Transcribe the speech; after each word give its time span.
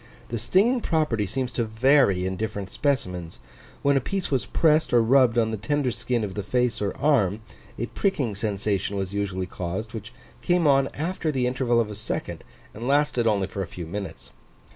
The 0.29 0.39
stinging 0.39 0.81
property 0.81 1.27
seems 1.27 1.53
to 1.53 1.63
vary 1.63 2.25
in 2.25 2.35
different 2.35 2.71
specimens: 2.71 3.39
when 3.83 3.95
a 3.97 4.01
piece 4.01 4.31
was 4.31 4.47
pressed 4.47 4.93
or 4.93 5.03
rubbed 5.03 5.37
on 5.37 5.51
the 5.51 5.57
tender 5.57 5.91
skin 5.91 6.23
of 6.23 6.33
the 6.33 6.41
face 6.41 6.81
or 6.81 6.97
arm, 6.97 7.41
a 7.77 7.85
pricking 7.85 8.33
sensation 8.33 8.97
was 8.97 9.13
usually 9.13 9.45
caused, 9.45 9.93
which 9.93 10.11
came 10.41 10.65
on 10.65 10.87
after 10.95 11.31
the 11.31 11.45
interval 11.45 11.79
of 11.79 11.91
a 11.91 11.95
second, 11.95 12.43
and 12.73 12.87
lasted 12.87 13.27
only 13.27 13.45
for 13.45 13.61
a 13.61 13.67
few 13.67 13.85
minutes. 13.85 14.31